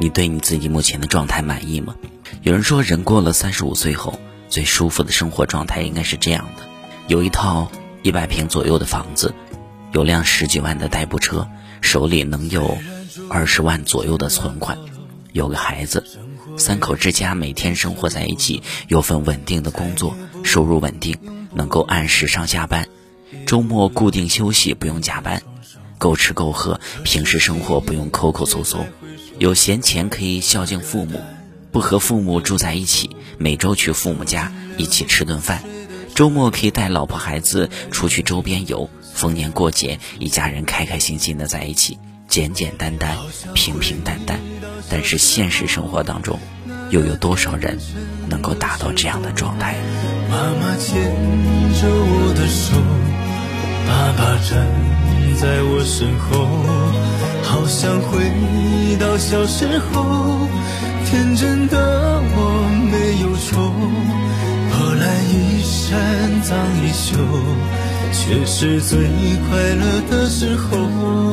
[0.00, 1.94] 你对你自己目前的状态满意吗？
[2.40, 4.18] 有人说，人过了三十五岁后，
[4.48, 6.62] 最舒服的生活状态应该是这样的：
[7.06, 7.70] 有一套
[8.02, 9.34] 一百平左右的房子，
[9.92, 11.46] 有辆十几万的代步车，
[11.82, 12.78] 手里能有
[13.28, 14.78] 二十万左右的存款，
[15.32, 16.02] 有个孩子，
[16.56, 21.14] 三口之家每天生活在一起，有份稳定的工作，收入稳定，
[21.52, 22.88] 能够按时上下班，
[23.44, 25.42] 周末固定休息，不用加班，
[25.98, 28.86] 够吃够喝，平时生活不用抠抠搜搜。
[29.40, 31.18] 有闲钱可以孝敬父母，
[31.72, 35.62] 不和父母住在一起，每周去父母家一起吃顿饭，
[36.14, 41.96] 周末可以带老婆孩子出去周边游，逢年过节一家人开开心心的在一起，
[42.28, 43.16] 简简单单，
[43.54, 44.38] 平平淡淡。
[44.90, 46.38] 但是现实生活当中，
[46.90, 47.78] 又有多少人
[48.28, 49.74] 能够达到这样的状态？
[50.28, 51.02] 妈妈牵
[51.80, 52.76] 着我的手，
[53.88, 54.68] 爸爸站
[55.40, 56.69] 在我身后。
[57.70, 58.18] 想回
[58.98, 60.48] 到小时候，
[61.06, 62.38] 天真的我
[62.90, 63.62] 没有错。
[64.72, 67.16] 后来衣衫脏衣袖，
[68.12, 68.98] 却是最
[69.48, 71.29] 快乐的时候。